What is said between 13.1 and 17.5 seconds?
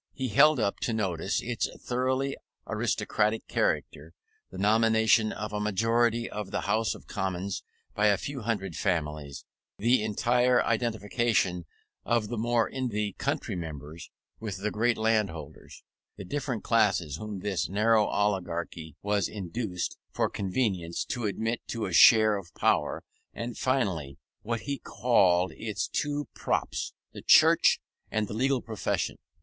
portion, the county members, with the great landholders; the different classes whom